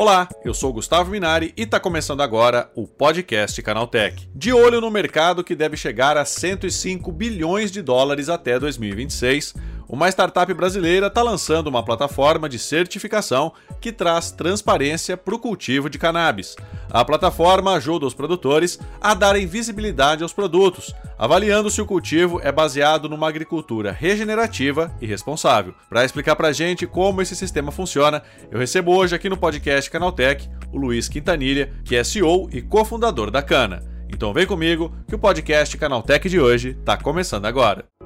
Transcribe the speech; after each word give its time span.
Olá, 0.00 0.28
eu 0.44 0.54
sou 0.54 0.72
Gustavo 0.72 1.10
Minari 1.10 1.52
e 1.56 1.62
está 1.62 1.80
começando 1.80 2.22
agora 2.22 2.70
o 2.74 2.86
podcast 2.86 3.60
Canaltech. 3.60 4.30
De 4.32 4.52
olho 4.52 4.80
no 4.80 4.90
mercado 4.90 5.42
que 5.42 5.56
deve 5.56 5.76
chegar 5.76 6.16
a 6.16 6.24
105 6.24 7.10
bilhões 7.10 7.72
de 7.72 7.82
dólares 7.82 8.28
até 8.28 8.58
2026, 8.58 9.54
uma 9.88 10.08
startup 10.10 10.52
brasileira 10.52 11.06
está 11.06 11.22
lançando 11.22 11.68
uma 11.68 11.82
plataforma 11.82 12.48
de 12.48 12.58
certificação 12.58 13.52
que 13.80 13.90
traz 13.90 14.30
transparência 14.30 15.16
para 15.16 15.34
o 15.34 15.38
cultivo 15.38 15.88
de 15.88 15.98
cannabis. 15.98 16.56
A 16.90 17.04
plataforma 17.04 17.72
ajuda 17.72 18.06
os 18.06 18.12
produtores 18.12 18.78
a 19.00 19.14
darem 19.14 19.46
visibilidade 19.46 20.22
aos 20.22 20.32
produtos, 20.32 20.94
avaliando 21.18 21.70
se 21.70 21.80
o 21.80 21.86
cultivo 21.86 22.38
é 22.42 22.52
baseado 22.52 23.08
numa 23.08 23.28
agricultura 23.28 23.90
regenerativa 23.90 24.94
e 25.00 25.06
responsável. 25.06 25.74
Para 25.88 26.04
explicar 26.04 26.36
para 26.36 26.48
a 26.48 26.52
gente 26.52 26.86
como 26.86 27.22
esse 27.22 27.34
sistema 27.34 27.72
funciona, 27.72 28.22
eu 28.50 28.58
recebo 28.58 28.94
hoje 28.94 29.14
aqui 29.14 29.28
no 29.28 29.38
podcast 29.38 29.90
Canaltech 29.90 30.50
o 30.70 30.76
Luiz 30.76 31.08
Quintanilha, 31.08 31.72
que 31.82 31.96
é 31.96 32.04
CEO 32.04 32.48
e 32.52 32.60
cofundador 32.60 33.30
da 33.30 33.40
Cana. 33.40 33.82
Então 34.10 34.32
vem 34.32 34.46
comigo 34.46 34.92
que 35.06 35.14
o 35.14 35.18
podcast 35.18 35.76
Canaltech 35.76 36.28
de 36.28 36.38
hoje 36.38 36.76
está 36.78 36.96
começando 36.96 37.46
agora. 37.46 37.97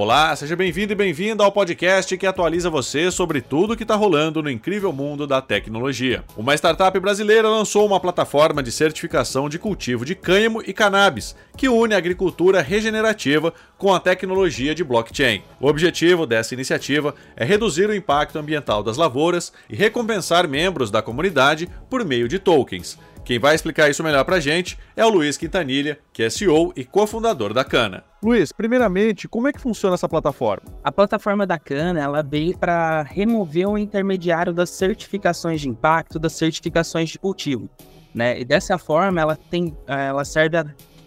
Olá, 0.00 0.36
seja 0.36 0.54
bem-vindo 0.54 0.92
e 0.92 0.94
bem-vinda 0.94 1.42
ao 1.42 1.50
podcast 1.50 2.16
que 2.16 2.24
atualiza 2.24 2.70
você 2.70 3.10
sobre 3.10 3.40
tudo 3.40 3.76
que 3.76 3.82
está 3.82 3.96
rolando 3.96 4.40
no 4.40 4.48
incrível 4.48 4.92
mundo 4.92 5.26
da 5.26 5.42
tecnologia. 5.42 6.22
Uma 6.36 6.54
startup 6.54 6.96
brasileira 7.00 7.48
lançou 7.48 7.84
uma 7.84 7.98
plataforma 7.98 8.62
de 8.62 8.70
certificação 8.70 9.48
de 9.48 9.58
cultivo 9.58 10.04
de 10.04 10.14
cânhamo 10.14 10.62
e 10.64 10.72
cannabis, 10.72 11.34
que 11.56 11.68
une 11.68 11.94
a 11.94 11.98
agricultura 11.98 12.62
regenerativa 12.62 13.52
com 13.76 13.92
a 13.92 13.98
tecnologia 13.98 14.72
de 14.72 14.84
blockchain. 14.84 15.42
O 15.60 15.66
objetivo 15.66 16.26
dessa 16.26 16.54
iniciativa 16.54 17.12
é 17.36 17.44
reduzir 17.44 17.90
o 17.90 17.94
impacto 17.94 18.38
ambiental 18.38 18.84
das 18.84 18.96
lavouras 18.96 19.52
e 19.68 19.74
recompensar 19.74 20.46
membros 20.46 20.92
da 20.92 21.02
comunidade 21.02 21.68
por 21.90 22.04
meio 22.04 22.28
de 22.28 22.38
tokens. 22.38 22.96
Quem 23.28 23.38
vai 23.38 23.54
explicar 23.54 23.90
isso 23.90 24.02
melhor 24.02 24.24
pra 24.24 24.40
gente 24.40 24.78
é 24.96 25.04
o 25.04 25.10
Luiz 25.10 25.36
Quintanilha, 25.36 25.98
que 26.14 26.22
é 26.22 26.30
CEO 26.30 26.72
e 26.74 26.82
cofundador 26.82 27.52
da 27.52 27.62
Cana. 27.62 28.02
Luiz, 28.22 28.52
primeiramente, 28.52 29.28
como 29.28 29.46
é 29.46 29.52
que 29.52 29.60
funciona 29.60 29.96
essa 29.96 30.08
plataforma? 30.08 30.62
A 30.82 30.90
plataforma 30.90 31.46
da 31.46 31.58
Cana, 31.58 32.00
ela 32.00 32.22
veio 32.22 32.56
para 32.56 33.02
remover 33.02 33.68
o 33.68 33.76
intermediário 33.76 34.50
das 34.50 34.70
certificações 34.70 35.60
de 35.60 35.68
impacto, 35.68 36.18
das 36.18 36.32
certificações 36.32 37.10
de 37.10 37.18
cultivo, 37.18 37.68
né? 38.14 38.40
E 38.40 38.46
dessa 38.46 38.78
forma, 38.78 39.20
ela 39.20 39.36
tem, 39.36 39.76
ela 39.86 40.24
serve 40.24 40.56
a 40.56 40.64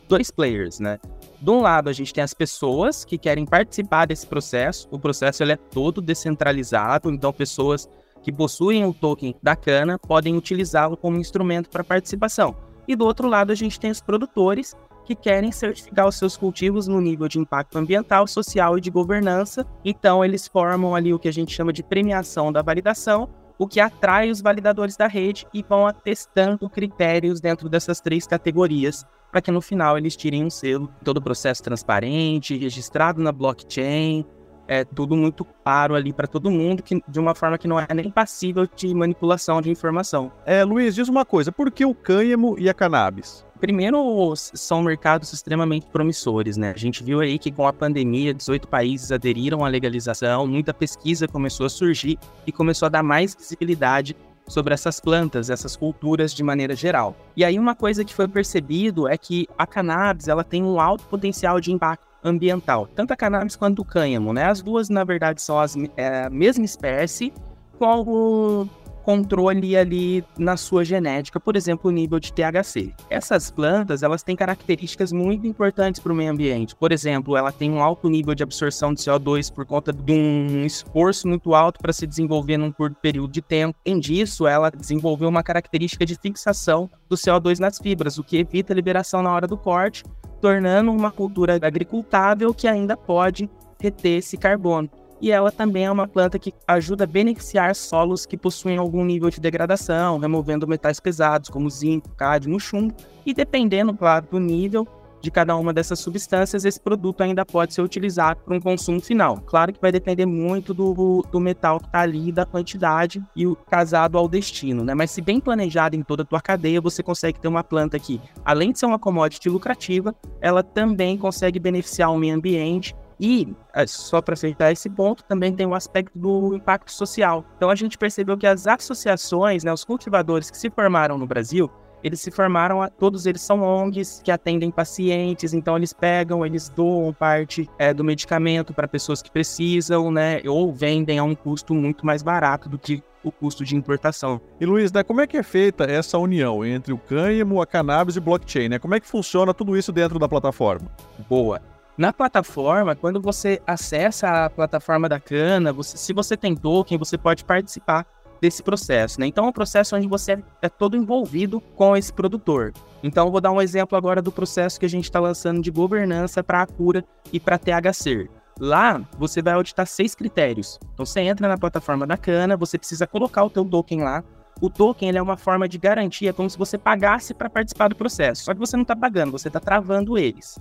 dois 0.07 0.29
players, 0.29 0.79
né? 0.79 0.99
De 1.41 1.49
um 1.49 1.59
lado, 1.59 1.89
a 1.89 1.93
gente 1.93 2.13
tem 2.13 2.23
as 2.23 2.35
pessoas 2.35 3.03
que 3.03 3.17
querem 3.17 3.47
participar 3.47 4.05
desse 4.05 4.27
processo. 4.27 4.87
O 4.91 4.99
processo 4.99 5.41
ele 5.41 5.53
é 5.53 5.57
todo 5.57 5.99
descentralizado, 5.99 7.09
então 7.09 7.33
pessoas 7.33 7.89
que 8.21 8.31
possuem 8.31 8.85
o 8.85 8.93
token 8.93 9.35
da 9.41 9.55
cana 9.55 9.97
podem 9.97 10.37
utilizá-lo 10.37 10.95
como 10.97 11.17
instrumento 11.17 11.69
para 11.69 11.83
participação. 11.83 12.55
E 12.87 12.95
do 12.95 13.05
outro 13.05 13.27
lado, 13.27 13.51
a 13.51 13.55
gente 13.55 13.79
tem 13.79 13.91
os 13.91 14.01
produtores 14.01 14.75
que 15.05 15.15
querem 15.15 15.51
certificar 15.51 16.07
os 16.07 16.15
seus 16.15 16.37
cultivos 16.37 16.87
no 16.87 17.01
nível 17.01 17.27
de 17.27 17.39
impacto 17.39 17.77
ambiental, 17.77 18.27
social 18.27 18.77
e 18.77 18.81
de 18.81 18.89
governança. 18.89 19.65
Então, 19.83 20.23
eles 20.23 20.47
formam 20.47 20.95
ali 20.95 21.13
o 21.13 21.19
que 21.19 21.27
a 21.27 21.33
gente 21.33 21.53
chama 21.53 21.73
de 21.73 21.83
premiação 21.83 22.51
da 22.51 22.61
validação, 22.61 23.29
o 23.57 23.67
que 23.67 23.79
atrai 23.79 24.29
os 24.29 24.41
validadores 24.41 24.95
da 24.95 25.07
rede 25.07 25.47
e 25.53 25.63
vão 25.63 25.85
atestando 25.85 26.69
critérios 26.69 27.39
dentro 27.39 27.69
dessas 27.69 27.99
três 27.99 28.25
categorias 28.25 29.05
para 29.31 29.41
que 29.41 29.51
no 29.51 29.61
final 29.61 29.97
eles 29.97 30.15
tirem 30.15 30.43
um 30.43 30.49
selo. 30.49 30.91
Todo 31.03 31.17
o 31.17 31.21
processo 31.21 31.63
transparente, 31.63 32.57
registrado 32.57 33.21
na 33.21 33.31
blockchain, 33.31 34.25
é 34.67 34.83
tudo 34.83 35.15
muito 35.15 35.45
claro 35.63 35.95
ali 35.95 36.13
para 36.13 36.27
todo 36.27 36.49
mundo, 36.49 36.81
que, 36.81 37.01
de 37.07 37.19
uma 37.19 37.35
forma 37.35 37.57
que 37.57 37.67
não 37.67 37.79
é 37.79 37.87
nem 37.93 38.09
passível 38.09 38.67
de 38.75 38.93
manipulação 38.93 39.61
de 39.61 39.69
informação. 39.69 40.31
É, 40.45 40.63
Luiz, 40.63 40.95
diz 40.95 41.07
uma 41.07 41.25
coisa, 41.25 41.51
por 41.51 41.71
que 41.71 41.85
o 41.85 41.93
cânhamo 41.93 42.55
e 42.57 42.69
a 42.69 42.73
cannabis? 42.73 43.45
Primeiro, 43.59 44.33
são 44.35 44.81
mercados 44.81 45.31
extremamente 45.33 45.85
promissores, 45.85 46.57
né? 46.57 46.71
A 46.75 46.79
gente 46.79 47.03
viu 47.03 47.19
aí 47.19 47.37
que 47.37 47.51
com 47.51 47.67
a 47.67 47.71
pandemia, 47.71 48.33
18 48.33 48.67
países 48.67 49.11
aderiram 49.11 49.63
à 49.63 49.67
legalização, 49.67 50.47
muita 50.47 50.73
pesquisa 50.73 51.27
começou 51.27 51.67
a 51.67 51.69
surgir 51.69 52.17
e 52.47 52.51
começou 52.51 52.87
a 52.87 52.89
dar 52.89 53.03
mais 53.03 53.35
visibilidade 53.35 54.15
sobre 54.47 54.73
essas 54.73 54.99
plantas, 54.99 55.49
essas 55.49 55.75
culturas 55.75 56.33
de 56.33 56.43
maneira 56.43 56.75
geral. 56.75 57.15
E 57.35 57.45
aí 57.45 57.59
uma 57.59 57.75
coisa 57.75 58.03
que 58.03 58.13
foi 58.13 58.27
percebido 58.27 59.07
é 59.07 59.17
que 59.17 59.47
a 59.57 59.67
cannabis, 59.67 60.27
ela 60.27 60.43
tem 60.43 60.63
um 60.63 60.79
alto 60.79 61.05
potencial 61.05 61.59
de 61.59 61.71
impacto 61.71 62.10
ambiental, 62.23 62.87
tanto 62.95 63.11
a 63.11 63.15
cannabis 63.15 63.55
quanto 63.55 63.81
o 63.81 63.85
cânhamo, 63.85 64.33
né? 64.33 64.45
As 64.45 64.61
duas, 64.61 64.89
na 64.89 65.03
verdade, 65.03 65.41
são 65.41 65.59
as, 65.59 65.75
é, 65.97 66.25
a 66.25 66.29
mesma 66.29 66.65
espécie, 66.65 67.33
com 67.77 67.85
algum 67.85 68.67
controle 69.03 69.75
ali 69.75 70.23
na 70.37 70.55
sua 70.55 70.85
genética, 70.85 71.39
por 71.39 71.55
exemplo, 71.55 71.89
o 71.89 71.93
nível 71.93 72.19
de 72.19 72.31
THC. 72.31 72.93
Essas 73.09 73.49
plantas, 73.49 74.03
elas 74.03 74.23
têm 74.23 74.35
características 74.35 75.11
muito 75.11 75.47
importantes 75.47 75.99
para 75.99 76.13
o 76.13 76.15
meio 76.15 76.31
ambiente. 76.31 76.75
Por 76.75 76.91
exemplo, 76.91 77.35
ela 77.35 77.51
tem 77.51 77.71
um 77.71 77.81
alto 77.81 78.09
nível 78.09 78.35
de 78.35 78.43
absorção 78.43 78.93
de 78.93 79.01
CO2 79.01 79.51
por 79.51 79.65
conta 79.65 79.91
de 79.91 80.11
um 80.11 80.65
esforço 80.65 81.27
muito 81.27 81.53
alto 81.53 81.79
para 81.79 81.93
se 81.93 82.05
desenvolver 82.05 82.57
num 82.57 82.71
curto 82.71 82.95
período 83.01 83.31
de 83.31 83.41
tempo. 83.41 83.77
Além 83.85 83.99
disso, 83.99 84.47
ela 84.47 84.69
desenvolveu 84.69 85.29
uma 85.29 85.43
característica 85.43 86.05
de 86.05 86.15
fixação 86.15 86.89
do 87.09 87.15
CO2 87.15 87.59
nas 87.59 87.77
fibras, 87.77 88.17
o 88.17 88.23
que 88.23 88.37
evita 88.37 88.73
a 88.73 88.75
liberação 88.75 89.21
na 89.21 89.33
hora 89.33 89.47
do 89.47 89.57
corte 89.57 90.03
tornando 90.41 90.91
uma 90.91 91.11
cultura 91.11 91.59
agricultável 91.61 92.53
que 92.53 92.67
ainda 92.67 92.97
pode 92.97 93.49
reter 93.79 94.17
esse 94.17 94.35
carbono. 94.35 94.89
E 95.21 95.31
ela 95.31 95.51
também 95.51 95.85
é 95.85 95.91
uma 95.91 96.07
planta 96.07 96.39
que 96.39 96.51
ajuda 96.67 97.03
a 97.03 97.07
beneficiar 97.07 97.75
solos 97.75 98.25
que 98.25 98.35
possuem 98.35 98.77
algum 98.77 99.05
nível 99.05 99.29
de 99.29 99.39
degradação, 99.39 100.17
removendo 100.17 100.67
metais 100.67 100.99
pesados 100.99 101.47
como 101.47 101.69
zinco, 101.69 102.09
cádmio, 102.17 102.59
chumbo, 102.59 102.95
e 103.23 103.31
dependendo, 103.31 103.93
claro, 103.93 104.25
do 104.31 104.39
nível, 104.39 104.87
de 105.21 105.31
cada 105.31 105.55
uma 105.55 105.71
dessas 105.73 105.99
substâncias, 105.99 106.65
esse 106.65 106.79
produto 106.79 107.21
ainda 107.21 107.45
pode 107.45 107.73
ser 107.73 107.81
utilizado 107.81 108.41
para 108.43 108.55
um 108.55 108.59
consumo 108.59 108.99
final. 108.99 109.37
Claro 109.45 109.71
que 109.71 109.81
vai 109.81 109.91
depender 109.91 110.25
muito 110.25 110.73
do, 110.73 111.23
do 111.31 111.39
metal 111.39 111.79
que 111.79 111.85
está 111.85 111.99
ali, 111.99 112.31
da 112.31 112.45
quantidade 112.45 113.23
e 113.35 113.45
o 113.45 113.55
casado 113.55 114.17
ao 114.17 114.27
destino, 114.27 114.83
né? 114.83 114.93
Mas 114.93 115.11
se 115.11 115.21
bem 115.21 115.39
planejado 115.39 115.95
em 115.95 116.03
toda 116.03 116.23
a 116.23 116.25
tua 116.25 116.41
cadeia, 116.41 116.81
você 116.81 117.03
consegue 117.03 117.39
ter 117.39 117.47
uma 117.47 117.63
planta 117.63 117.99
que, 117.99 118.19
além 118.43 118.71
de 118.71 118.79
ser 118.79 118.85
uma 118.85 118.99
commodity 118.99 119.49
lucrativa, 119.49 120.15
ela 120.41 120.63
também 120.63 121.17
consegue 121.17 121.59
beneficiar 121.59 122.11
o 122.11 122.17
meio 122.17 122.35
ambiente 122.35 122.95
e, 123.21 123.55
é, 123.75 123.85
só 123.85 124.19
para 124.19 124.35
fechar 124.35 124.71
esse 124.71 124.89
ponto, 124.89 125.23
também 125.23 125.53
tem 125.53 125.67
o 125.67 125.75
aspecto 125.75 126.17
do 126.17 126.55
impacto 126.55 126.91
social. 126.91 127.45
Então, 127.55 127.69
a 127.69 127.75
gente 127.75 127.95
percebeu 127.95 128.35
que 128.35 128.47
as 128.47 128.65
associações, 128.65 129.63
né, 129.63 129.71
os 129.71 129.85
cultivadores 129.85 130.49
que 130.49 130.57
se 130.57 130.71
formaram 130.71 131.19
no 131.19 131.27
Brasil, 131.27 131.69
eles 132.03 132.19
se 132.21 132.31
formaram, 132.31 132.87
todos 132.99 133.25
eles 133.25 133.41
são 133.41 133.61
ONGs 133.61 134.21
que 134.23 134.31
atendem 134.31 134.71
pacientes, 134.71 135.53
então 135.53 135.77
eles 135.77 135.93
pegam, 135.93 136.45
eles 136.45 136.69
doam 136.69 137.13
parte 137.13 137.69
é, 137.77 137.93
do 137.93 138.03
medicamento 138.03 138.73
para 138.73 138.87
pessoas 138.87 139.21
que 139.21 139.31
precisam, 139.31 140.11
né? 140.11 140.41
Ou 140.45 140.73
vendem 140.73 141.19
a 141.19 141.23
um 141.23 141.35
custo 141.35 141.73
muito 141.73 142.05
mais 142.05 142.21
barato 142.23 142.69
do 142.69 142.77
que 142.77 143.03
o 143.23 143.31
custo 143.31 143.63
de 143.63 143.75
importação. 143.75 144.41
E 144.59 144.65
Luiz, 144.65 144.91
né, 144.91 145.03
como 145.03 145.21
é 145.21 145.27
que 145.27 145.37
é 145.37 145.43
feita 145.43 145.83
essa 145.83 146.17
união 146.17 146.65
entre 146.65 146.91
o 146.91 146.97
cânhamo, 146.97 147.61
a 147.61 147.67
cannabis 147.67 148.15
e 148.15 148.19
blockchain? 148.19 148.69
Né? 148.69 148.79
Como 148.79 148.95
é 148.95 148.99
que 148.99 149.07
funciona 149.07 149.53
tudo 149.53 149.77
isso 149.77 149.91
dentro 149.91 150.17
da 150.17 150.27
plataforma? 150.27 150.89
Boa. 151.29 151.61
Na 151.97 152.11
plataforma, 152.11 152.95
quando 152.95 153.21
você 153.21 153.61
acessa 153.67 154.45
a 154.45 154.49
plataforma 154.49 155.07
da 155.07 155.19
Cana, 155.19 155.71
você, 155.71 155.97
se 155.97 156.13
você 156.13 156.35
tem 156.35 156.55
token, 156.55 156.97
você 156.97 157.17
pode 157.17 157.43
participar 157.43 158.07
desse 158.41 158.63
processo, 158.63 159.19
né? 159.19 159.27
Então 159.27 159.45
é 159.45 159.49
um 159.49 159.53
processo 159.53 159.95
onde 159.95 160.07
você 160.07 160.43
é 160.61 160.67
todo 160.67 160.97
envolvido 160.97 161.61
com 161.75 161.95
esse 161.95 162.11
produtor. 162.11 162.73
Então 163.03 163.27
eu 163.27 163.31
vou 163.31 163.39
dar 163.39 163.51
um 163.51 163.61
exemplo 163.61 163.97
agora 163.97 164.21
do 164.21 164.31
processo 164.31 164.79
que 164.79 164.85
a 164.85 164.89
gente 164.89 165.05
está 165.05 165.19
lançando 165.19 165.61
de 165.61 165.69
governança 165.69 166.43
para 166.43 166.61
a 166.61 166.65
cura 166.65 167.05
e 167.31 167.39
para 167.39 167.59
THC. 167.59 168.27
Lá 168.59 169.01
você 169.17 169.41
vai 169.41 169.53
auditar 169.53 169.85
seis 169.85 170.15
critérios. 170.15 170.79
Então 170.93 171.05
você 171.05 171.21
entra 171.21 171.47
na 171.47 171.57
plataforma 171.57 172.05
da 172.07 172.17
Cana, 172.17 172.57
você 172.57 172.77
precisa 172.77 173.05
colocar 173.05 173.43
o 173.43 173.49
teu 173.49 173.63
token 173.63 174.01
lá. 174.01 174.23
O 174.59 174.69
token 174.69 175.09
ele 175.09 175.17
é 175.17 175.21
uma 175.21 175.37
forma 175.37 175.67
de 175.67 175.77
garantia, 175.77 176.33
como 176.33 176.49
se 176.49 176.57
você 176.57 176.77
pagasse 176.77 177.33
para 177.33 177.49
participar 177.49 177.87
do 177.87 177.95
processo. 177.95 178.43
Só 178.43 178.53
que 178.53 178.59
você 178.59 178.75
não 178.75 178.83
está 178.83 178.95
pagando, 178.95 179.31
você 179.31 179.47
está 179.47 179.59
travando 179.59 180.17
eles 180.17 180.59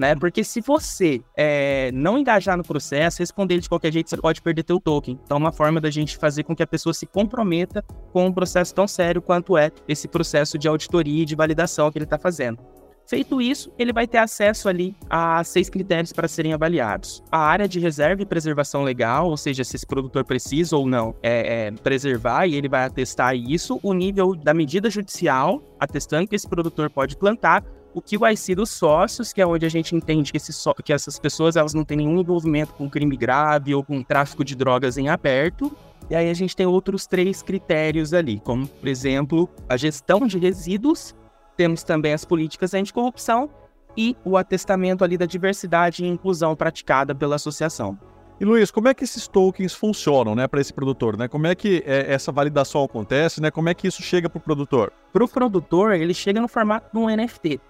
né? 0.00 0.14
Porque 0.14 0.42
se 0.42 0.62
você 0.62 1.22
é, 1.36 1.92
não 1.92 2.16
engajar 2.16 2.56
no 2.56 2.64
processo, 2.64 3.18
responder 3.18 3.58
de 3.58 3.68
qualquer 3.68 3.92
jeito, 3.92 4.08
você 4.08 4.16
pode 4.16 4.40
perder 4.40 4.62
teu 4.62 4.80
token. 4.80 5.20
Então, 5.22 5.36
é 5.36 5.40
uma 5.40 5.52
forma 5.52 5.78
da 5.78 5.90
gente 5.90 6.16
fazer 6.16 6.42
com 6.42 6.56
que 6.56 6.62
a 6.62 6.66
pessoa 6.66 6.94
se 6.94 7.04
comprometa 7.04 7.84
com 8.10 8.26
um 8.26 8.32
processo 8.32 8.74
tão 8.74 8.88
sério 8.88 9.20
quanto 9.20 9.58
é 9.58 9.70
esse 9.86 10.08
processo 10.08 10.56
de 10.56 10.66
auditoria 10.66 11.22
e 11.22 11.26
de 11.26 11.36
validação 11.36 11.92
que 11.92 11.98
ele 11.98 12.06
está 12.06 12.18
fazendo. 12.18 12.58
Feito 13.06 13.42
isso, 13.42 13.70
ele 13.76 13.92
vai 13.92 14.06
ter 14.06 14.18
acesso 14.18 14.68
ali 14.68 14.96
a 15.10 15.42
seis 15.44 15.68
critérios 15.68 16.12
para 16.12 16.28
serem 16.28 16.52
avaliados. 16.52 17.22
A 17.30 17.38
área 17.38 17.68
de 17.68 17.78
reserva 17.80 18.22
e 18.22 18.26
preservação 18.26 18.82
legal, 18.82 19.28
ou 19.28 19.36
seja, 19.36 19.64
se 19.64 19.76
esse 19.76 19.86
produtor 19.86 20.24
precisa 20.24 20.76
ou 20.76 20.86
não 20.86 21.14
é, 21.22 21.66
é, 21.66 21.70
preservar, 21.72 22.46
e 22.46 22.54
ele 22.54 22.68
vai 22.68 22.84
atestar 22.84 23.34
isso. 23.34 23.80
O 23.82 23.92
nível 23.92 24.34
da 24.34 24.54
medida 24.54 24.88
judicial, 24.88 25.60
atestando 25.78 26.28
que 26.28 26.36
esse 26.36 26.48
produtor 26.48 26.88
pode 26.88 27.16
plantar 27.16 27.64
o 27.94 28.00
QIC 28.00 28.54
dos 28.54 28.70
sócios, 28.70 29.32
que 29.32 29.40
é 29.40 29.46
onde 29.46 29.66
a 29.66 29.68
gente 29.68 29.94
entende 29.94 30.30
que, 30.30 30.36
esse 30.36 30.52
so 30.52 30.74
que 30.74 30.92
essas 30.92 31.18
pessoas 31.18 31.56
elas 31.56 31.74
não 31.74 31.84
têm 31.84 31.98
nenhum 31.98 32.20
envolvimento 32.20 32.72
com 32.74 32.88
crime 32.88 33.16
grave 33.16 33.74
ou 33.74 33.82
com 33.82 34.02
tráfico 34.02 34.44
de 34.44 34.54
drogas 34.54 34.96
em 34.96 35.08
aberto. 35.08 35.76
E 36.08 36.14
aí 36.14 36.28
a 36.28 36.34
gente 36.34 36.56
tem 36.56 36.66
outros 36.66 37.06
três 37.06 37.42
critérios 37.42 38.12
ali, 38.12 38.40
como, 38.40 38.66
por 38.66 38.88
exemplo, 38.88 39.48
a 39.68 39.76
gestão 39.76 40.26
de 40.26 40.38
resíduos, 40.38 41.14
temos 41.56 41.82
também 41.82 42.12
as 42.12 42.24
políticas 42.24 42.74
anticorrupção 42.74 43.50
e 43.96 44.16
o 44.24 44.36
atestamento 44.36 45.04
ali 45.04 45.16
da 45.16 45.26
diversidade 45.26 46.04
e 46.04 46.08
inclusão 46.08 46.56
praticada 46.56 47.14
pela 47.14 47.36
associação. 47.36 47.98
E 48.40 48.44
Luiz, 48.44 48.70
como 48.70 48.88
é 48.88 48.94
que 48.94 49.04
esses 49.04 49.28
tokens 49.28 49.74
funcionam, 49.74 50.34
né, 50.34 50.48
para 50.48 50.62
esse 50.62 50.72
produtor, 50.72 51.18
né? 51.18 51.28
Como 51.28 51.46
é 51.46 51.54
que 51.54 51.82
é, 51.84 52.10
essa 52.10 52.32
validação 52.32 52.82
acontece, 52.82 53.38
né? 53.38 53.50
Como 53.50 53.68
é 53.68 53.74
que 53.74 53.86
isso 53.86 54.02
chega 54.02 54.30
para 54.30 54.38
o 54.38 54.40
produtor? 54.40 54.90
Para 55.12 55.22
o 55.22 55.28
produtor, 55.28 55.92
ele 55.92 56.14
chega 56.14 56.40
no 56.40 56.48
formato 56.48 56.88
de 56.90 56.98
um 56.98 57.14
NFT. 57.14 57.60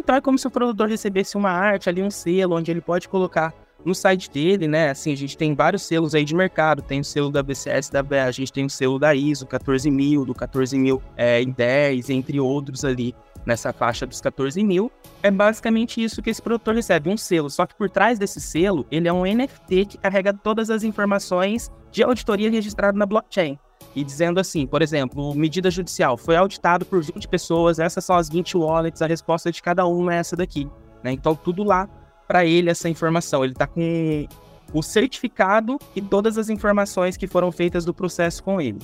Então 0.00 0.16
é 0.16 0.20
como 0.20 0.38
se 0.38 0.46
o 0.46 0.50
produtor 0.50 0.88
recebesse 0.88 1.36
uma 1.36 1.50
arte 1.50 1.90
ali, 1.90 2.02
um 2.02 2.10
selo, 2.10 2.56
onde 2.56 2.70
ele 2.70 2.80
pode 2.80 3.06
colocar 3.06 3.52
no 3.84 3.94
site 3.94 4.30
dele, 4.30 4.66
né? 4.66 4.88
Assim, 4.88 5.12
a 5.12 5.16
gente 5.16 5.36
tem 5.36 5.54
vários 5.54 5.82
selos 5.82 6.14
aí 6.14 6.24
de 6.24 6.34
mercado, 6.34 6.80
tem 6.80 7.00
o 7.00 7.04
selo 7.04 7.30
da 7.30 7.42
BCS, 7.42 7.90
da 7.90 8.02
BA, 8.02 8.24
a 8.24 8.30
gente 8.30 8.50
tem 8.50 8.64
o 8.64 8.70
selo 8.70 8.98
da 8.98 9.14
ISO 9.14 9.46
14000, 9.46 10.24
do 10.24 10.34
14000 10.34 11.02
é, 11.18 11.44
10, 11.44 12.08
entre 12.08 12.40
outros 12.40 12.82
ali 12.82 13.14
nessa 13.44 13.74
faixa 13.74 14.06
dos 14.06 14.22
14 14.22 14.64
mil. 14.64 14.90
É 15.22 15.30
basicamente 15.30 16.02
isso 16.02 16.22
que 16.22 16.30
esse 16.30 16.40
produtor 16.40 16.74
recebe, 16.74 17.10
um 17.10 17.16
selo. 17.16 17.50
Só 17.50 17.66
que 17.66 17.74
por 17.74 17.90
trás 17.90 18.18
desse 18.18 18.40
selo, 18.40 18.86
ele 18.90 19.06
é 19.06 19.12
um 19.12 19.24
NFT 19.24 19.84
que 19.84 19.98
carrega 19.98 20.32
todas 20.32 20.70
as 20.70 20.82
informações 20.82 21.70
de 21.90 22.02
auditoria 22.02 22.50
registrada 22.50 22.98
na 22.98 23.04
blockchain. 23.04 23.58
E 23.94 24.04
dizendo 24.04 24.38
assim, 24.38 24.66
por 24.66 24.82
exemplo, 24.82 25.34
medida 25.34 25.70
judicial 25.70 26.16
foi 26.16 26.36
auditado 26.36 26.84
por 26.84 27.02
20 27.02 27.26
pessoas, 27.26 27.78
essas 27.78 28.04
são 28.04 28.16
as 28.16 28.28
20 28.28 28.56
wallets, 28.56 29.02
a 29.02 29.06
resposta 29.06 29.50
de 29.50 29.60
cada 29.60 29.84
uma 29.86 30.14
é 30.14 30.18
essa 30.18 30.36
daqui. 30.36 30.68
Né? 31.02 31.12
Então, 31.12 31.34
tudo 31.34 31.64
lá 31.64 31.88
para 32.28 32.44
ele, 32.44 32.70
essa 32.70 32.88
informação. 32.88 33.42
Ele 33.42 33.52
está 33.52 33.66
com 33.66 34.28
o 34.72 34.82
certificado 34.82 35.78
e 35.96 36.00
todas 36.00 36.38
as 36.38 36.48
informações 36.48 37.16
que 37.16 37.26
foram 37.26 37.50
feitas 37.50 37.84
do 37.84 37.92
processo 37.92 38.42
com 38.44 38.60
ele. 38.60 38.78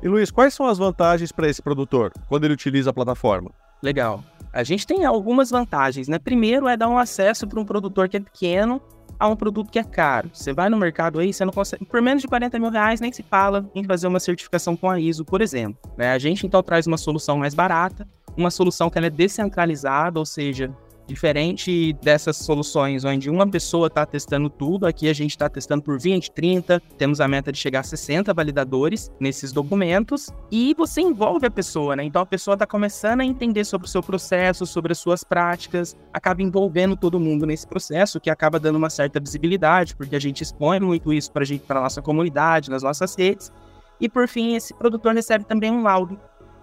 E 0.00 0.08
Luiz, 0.08 0.30
quais 0.30 0.54
são 0.54 0.66
as 0.66 0.78
vantagens 0.78 1.32
para 1.32 1.48
esse 1.48 1.60
produtor 1.60 2.12
quando 2.28 2.44
ele 2.44 2.54
utiliza 2.54 2.90
a 2.90 2.92
plataforma? 2.92 3.50
Legal. 3.82 4.22
A 4.52 4.62
gente 4.62 4.86
tem 4.86 5.04
algumas 5.04 5.50
vantagens, 5.50 6.06
né? 6.06 6.18
Primeiro 6.18 6.68
é 6.68 6.76
dar 6.76 6.88
um 6.88 6.98
acesso 6.98 7.46
para 7.46 7.58
um 7.58 7.64
produtor 7.64 8.08
que 8.08 8.16
é 8.16 8.20
pequeno 8.20 8.80
a 9.22 9.28
um 9.28 9.36
produto 9.36 9.70
que 9.70 9.78
é 9.78 9.84
caro. 9.84 10.28
Você 10.32 10.52
vai 10.52 10.68
no 10.68 10.76
mercado 10.76 11.20
aí, 11.20 11.32
você 11.32 11.44
não 11.44 11.52
consegue. 11.52 11.84
Por 11.84 12.02
menos 12.02 12.22
de 12.22 12.26
40 12.26 12.58
mil 12.58 12.70
reais, 12.70 13.00
nem 13.00 13.12
se 13.12 13.22
fala 13.22 13.70
em 13.72 13.84
fazer 13.84 14.08
uma 14.08 14.18
certificação 14.18 14.76
com 14.76 14.90
a 14.90 14.98
ISO, 14.98 15.24
por 15.24 15.40
exemplo. 15.40 15.78
Né? 15.96 16.10
A 16.10 16.18
gente 16.18 16.44
então 16.44 16.60
traz 16.60 16.88
uma 16.88 16.96
solução 16.96 17.38
mais 17.38 17.54
barata, 17.54 18.04
uma 18.36 18.50
solução 18.50 18.90
que 18.90 18.98
ela 18.98 19.06
é 19.06 19.10
descentralizada, 19.10 20.18
ou 20.18 20.26
seja, 20.26 20.74
Diferente 21.06 21.92
dessas 21.94 22.36
soluções 22.36 23.04
onde 23.04 23.28
uma 23.28 23.46
pessoa 23.46 23.88
está 23.88 24.06
testando 24.06 24.48
tudo, 24.48 24.86
aqui 24.86 25.08
a 25.08 25.12
gente 25.12 25.30
está 25.30 25.48
testando 25.48 25.82
por 25.82 25.98
20, 25.98 26.30
30, 26.30 26.80
temos 26.96 27.20
a 27.20 27.26
meta 27.26 27.50
de 27.50 27.58
chegar 27.58 27.80
a 27.80 27.82
60 27.82 28.32
validadores 28.32 29.10
nesses 29.18 29.52
documentos 29.52 30.30
e 30.50 30.74
você 30.78 31.00
envolve 31.00 31.44
a 31.46 31.50
pessoa, 31.50 31.96
né? 31.96 32.04
Então 32.04 32.22
a 32.22 32.26
pessoa 32.26 32.54
está 32.54 32.66
começando 32.66 33.20
a 33.20 33.24
entender 33.24 33.64
sobre 33.64 33.86
o 33.86 33.90
seu 33.90 34.02
processo, 34.02 34.64
sobre 34.64 34.92
as 34.92 34.98
suas 34.98 35.24
práticas, 35.24 35.96
acaba 36.12 36.40
envolvendo 36.40 36.96
todo 36.96 37.18
mundo 37.18 37.44
nesse 37.46 37.66
processo, 37.66 38.20
que 38.20 38.30
acaba 38.30 38.60
dando 38.60 38.76
uma 38.76 38.90
certa 38.90 39.18
visibilidade, 39.18 39.96
porque 39.96 40.14
a 40.14 40.20
gente 40.20 40.42
expõe 40.42 40.78
muito 40.78 41.12
isso 41.12 41.32
para 41.32 41.78
a 41.78 41.82
nossa 41.82 42.00
comunidade, 42.00 42.70
nas 42.70 42.82
nossas 42.82 43.14
redes. 43.16 43.52
E 44.00 44.08
por 44.08 44.28
fim, 44.28 44.54
esse 44.54 44.72
produtor 44.74 45.14
recebe 45.14 45.44
também 45.44 45.70
um 45.70 45.82
laudo. 45.82 46.18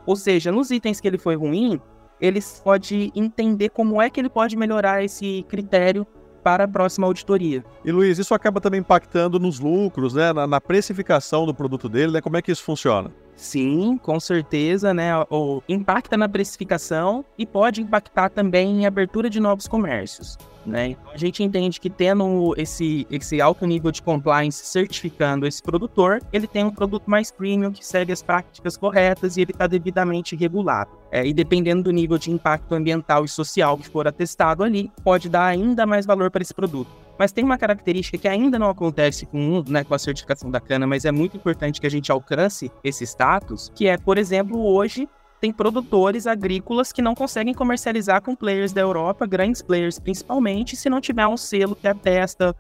Ou 0.06 0.16
seja, 0.16 0.52
nos 0.52 0.72
itens 0.72 1.00
que 1.00 1.08
ele 1.08 1.18
foi 1.18 1.36
ruim, 1.36 1.80
ele 2.20 2.40
pode 2.64 3.12
entender 3.16 3.70
como 3.70 4.02
é 4.02 4.10
que 4.10 4.20
ele 4.20 4.30
pode 4.30 4.56
melhorar 4.56 5.04
esse 5.04 5.46
critério 5.48 6.06
para 6.44 6.64
a 6.64 6.68
próxima 6.68 7.06
auditoria. 7.06 7.64
E 7.84 7.92
Luiz, 7.92 8.18
isso 8.18 8.34
acaba 8.34 8.62
também 8.62 8.80
impactando 8.80 9.40
nos 9.40 9.60
lucros, 9.60 10.14
né? 10.14 10.34
na, 10.34 10.48
na 10.48 10.62
precificação 10.62 11.46
do 11.46 11.54
produto 11.54 11.90
dele, 11.90 12.14
né? 12.14 12.22
Como 12.22 12.38
é 12.38 12.42
que 12.42 12.52
isso 12.52 12.64
funciona? 12.64 13.12
Sim, 13.40 13.98
com 13.98 14.20
certeza, 14.20 14.94
né? 14.94 15.12
O, 15.30 15.64
impacta 15.68 16.18
na 16.18 16.28
precificação 16.28 17.24
e 17.38 17.46
pode 17.46 17.82
impactar 17.82 18.30
também 18.30 18.82
em 18.82 18.86
abertura 18.86 19.30
de 19.30 19.40
novos 19.40 19.66
comércios. 19.66 20.38
Né? 20.66 20.90
Então, 20.90 21.14
a 21.14 21.18
gente 21.18 21.42
entende 21.42 21.80
que 21.80 21.90
tendo 21.90 22.54
esse, 22.58 23.08
esse 23.10 23.40
alto 23.40 23.66
nível 23.66 23.92
de 23.92 24.02
compliance 24.02 24.66
certificando 24.66 25.48
esse 25.48 25.64
produtor, 25.64 26.22
ele 26.34 26.48
tem 26.48 26.66
um 26.66 26.70
produto 26.70 27.10
mais 27.10 27.32
premium 27.32 27.72
que 27.72 27.84
segue 27.84 28.12
as 28.12 28.22
práticas 28.22 28.76
corretas 28.76 29.38
e 29.38 29.42
ele 29.42 29.52
está 29.52 29.68
devidamente 29.68 30.36
regulado. 30.36 30.92
É, 31.10 31.26
e 31.26 31.34
dependendo 31.34 31.84
do 31.84 31.92
nível 31.92 32.18
de 32.18 32.30
impacto 32.32 32.76
ambiental 32.76 33.24
e 33.24 33.30
social 33.30 33.78
que 33.78 33.88
for 33.88 34.06
atestado 34.06 34.66
ali, 34.66 34.92
pode 35.02 35.30
dar 35.30 35.46
ainda 35.46 35.86
mais 35.86 36.06
valor 36.06 36.30
para 36.30 36.42
esse 36.42 36.54
produto. 36.54 37.09
Mas 37.20 37.34
tem 37.34 37.44
uma 37.44 37.58
característica 37.58 38.18
que 38.18 38.30
ainda 38.30 38.58
não 38.58 38.70
acontece 38.70 39.26
com, 39.26 39.62
né, 39.68 39.84
com 39.84 39.94
a 39.94 40.00
certificação 40.00 40.50
da 40.50 40.62
cana, 40.62 40.88
mas 40.88 41.04
é 41.04 41.12
muito 41.12 41.36
importante 41.36 41.82
que 41.82 41.86
a 41.86 41.92
gente 41.92 42.10
alcance 42.10 42.72
esse 42.82 43.04
status, 43.04 43.70
que 43.76 43.88
é, 43.88 43.98
por 43.98 44.18
exemplo, 44.18 44.58
hoje 44.66 45.06
tem 45.42 45.52
produtores 45.52 46.26
agrícolas 46.26 46.94
que 46.94 47.02
não 47.02 47.14
conseguem 47.14 47.54
comercializar 47.54 48.22
com 48.22 48.34
players 48.36 48.72
da 48.72 48.80
Europa, 48.80 49.26
grandes 49.26 49.62
players 49.62 50.00
principalmente, 50.00 50.78
se 50.78 50.90
não 50.90 51.02
tiver 51.02 51.28
um 51.28 51.36
selo 51.36 51.76
que 51.76 51.88
atesta 51.88 52.56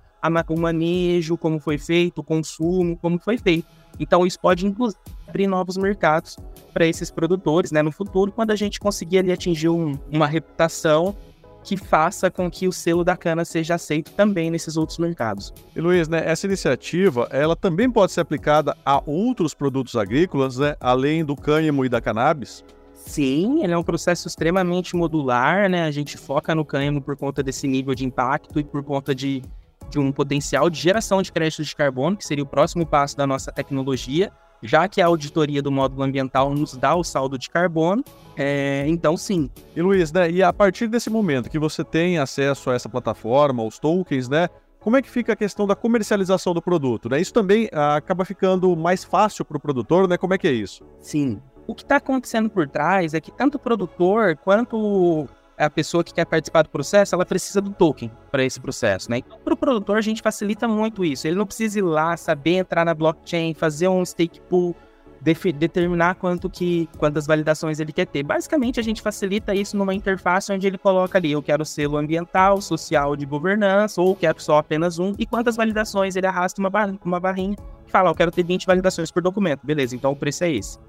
o 0.49 0.59
manejo, 0.59 1.37
como 1.37 1.59
foi 1.61 1.77
feito, 1.77 2.19
o 2.19 2.23
consumo, 2.23 2.97
como 2.97 3.17
foi 3.17 3.37
feito. 3.37 3.65
Então, 3.97 4.25
isso 4.25 4.39
pode, 4.39 4.65
inclusive, 4.65 4.99
abrir 5.27 5.47
novos 5.47 5.77
mercados 5.77 6.37
para 6.73 6.85
esses 6.85 7.09
produtores 7.09 7.71
né, 7.71 7.81
no 7.81 7.91
futuro, 7.91 8.31
quando 8.31 8.51
a 8.51 8.55
gente 8.55 8.79
conseguir 8.79 9.19
ali, 9.19 9.31
atingir 9.31 9.69
um, 9.69 9.97
uma 10.11 10.27
reputação 10.27 11.15
que 11.63 11.77
faça 11.77 12.31
com 12.31 12.49
que 12.49 12.67
o 12.67 12.71
selo 12.71 13.03
da 13.03 13.15
cana 13.15 13.43
seja 13.45 13.75
aceito 13.75 14.11
também 14.11 14.49
nesses 14.49 14.77
outros 14.77 14.97
mercados. 14.97 15.53
E 15.75 15.81
Luiz, 15.81 16.07
né, 16.07 16.23
essa 16.25 16.47
iniciativa, 16.47 17.27
ela 17.31 17.55
também 17.55 17.89
pode 17.89 18.11
ser 18.11 18.21
aplicada 18.21 18.75
a 18.85 19.01
outros 19.05 19.53
produtos 19.53 19.95
agrícolas, 19.95 20.57
né, 20.57 20.75
além 20.79 21.23
do 21.23 21.35
cânhamo 21.35 21.85
e 21.85 21.89
da 21.89 22.01
cannabis? 22.01 22.63
Sim, 22.93 23.63
ele 23.63 23.73
é 23.73 23.77
um 23.77 23.83
processo 23.83 24.27
extremamente 24.27 24.95
modular, 24.95 25.69
né? 25.69 25.83
A 25.83 25.91
gente 25.91 26.17
foca 26.17 26.53
no 26.53 26.65
cânhamo 26.65 27.01
por 27.01 27.15
conta 27.15 27.41
desse 27.41 27.65
nível 27.65 27.95
de 27.95 28.05
impacto 28.05 28.59
e 28.59 28.63
por 28.63 28.83
conta 28.83 29.15
de, 29.15 29.41
de 29.89 29.97
um 29.97 30.11
potencial 30.11 30.69
de 30.69 30.79
geração 30.79 31.21
de 31.21 31.31
créditos 31.31 31.67
de 31.67 31.75
carbono, 31.75 32.17
que 32.17 32.25
seria 32.25 32.43
o 32.43 32.47
próximo 32.47 32.85
passo 32.85 33.15
da 33.15 33.25
nossa 33.25 33.51
tecnologia 33.53 34.31
já 34.61 34.87
que 34.87 35.01
a 35.01 35.05
auditoria 35.05 35.61
do 35.61 35.71
módulo 35.71 36.03
ambiental 36.03 36.53
nos 36.53 36.75
dá 36.75 36.95
o 36.95 37.03
saldo 37.03 37.37
de 37.37 37.49
carbono, 37.49 38.03
é, 38.35 38.85
então 38.87 39.17
sim. 39.17 39.49
E 39.75 39.81
Luiz, 39.81 40.11
né, 40.11 40.29
e 40.29 40.41
a 40.41 40.53
partir 40.53 40.87
desse 40.87 41.09
momento 41.09 41.49
que 41.49 41.59
você 41.59 41.83
tem 41.83 42.17
acesso 42.17 42.69
a 42.69 42.75
essa 42.75 42.89
plataforma, 42.89 43.63
os 43.63 43.79
tokens, 43.79 44.29
né, 44.29 44.49
como 44.79 44.95
é 44.95 45.01
que 45.01 45.09
fica 45.09 45.33
a 45.33 45.35
questão 45.35 45.67
da 45.67 45.75
comercialização 45.75 46.53
do 46.53 46.61
produto? 46.61 47.09
Né? 47.09 47.19
Isso 47.19 47.33
também 47.33 47.69
ah, 47.73 47.97
acaba 47.97 48.23
ficando 48.23 48.75
mais 48.75 49.03
fácil 49.03 49.43
para 49.43 49.57
o 49.57 49.59
produtor, 49.59 50.07
né? 50.07 50.17
Como 50.17 50.33
é 50.33 50.37
que 50.37 50.47
é 50.47 50.51
isso? 50.51 50.85
Sim. 51.01 51.41
O 51.67 51.75
que 51.75 51.83
está 51.83 51.97
acontecendo 51.97 52.49
por 52.49 52.67
trás 52.67 53.13
é 53.13 53.19
que 53.19 53.29
tanto 53.29 53.55
o 53.55 53.59
produtor 53.59 54.37
quanto 54.37 55.27
a 55.59 55.69
pessoa 55.69 56.03
que 56.03 56.13
quer 56.13 56.25
participar 56.25 56.63
do 56.63 56.69
processo, 56.69 57.13
ela 57.13 57.25
precisa 57.25 57.59
do 57.59 57.71
token 57.71 58.09
para 58.31 58.43
esse 58.43 58.59
processo, 58.59 59.11
né? 59.11 59.17
Então, 59.17 59.37
para 59.43 59.53
o 59.53 59.57
produtor, 59.57 59.97
a 59.97 60.01
gente 60.01 60.21
facilita 60.21 60.67
muito 60.67 61.03
isso. 61.03 61.27
Ele 61.27 61.35
não 61.35 61.45
precisa 61.45 61.79
ir 61.79 61.81
lá, 61.81 62.15
saber 62.15 62.55
entrar 62.55 62.85
na 62.85 62.93
blockchain, 62.93 63.53
fazer 63.53 63.89
um 63.89 64.03
stake 64.05 64.39
pool, 64.41 64.73
determinar 65.21 66.15
quanto 66.15 66.49
que, 66.49 66.87
quantas 66.97 67.27
validações 67.27 67.79
ele 67.81 67.91
quer 67.91 68.05
ter. 68.05 68.23
Basicamente, 68.23 68.79
a 68.79 68.83
gente 68.83 69.01
facilita 69.01 69.53
isso 69.53 69.75
numa 69.75 69.93
interface 69.93 70.51
onde 70.51 70.65
ele 70.65 70.77
coloca 70.77 71.17
ali, 71.17 71.33
eu 71.33 71.43
quero 71.43 71.65
selo 71.65 71.97
ambiental, 71.97 72.61
social, 72.61 73.17
de 73.17 73.25
governança, 73.25 74.01
ou 74.01 74.15
quero 74.15 74.41
só 74.41 74.59
apenas 74.59 74.97
um, 74.97 75.13
e 75.19 75.25
quantas 75.25 75.57
validações 75.57 76.15
ele 76.15 76.25
arrasta 76.25 76.61
uma, 76.61 76.69
bar 76.69 76.95
uma 77.03 77.19
barrinha 77.19 77.57
e 77.85 77.91
fala, 77.91 78.09
eu 78.09 78.15
quero 78.15 78.31
ter 78.31 78.43
20 78.43 78.65
validações 78.65 79.11
por 79.11 79.21
documento. 79.21 79.59
Beleza, 79.65 79.93
então 79.93 80.11
o 80.11 80.15
preço 80.15 80.45
é 80.45 80.51
esse 80.51 80.79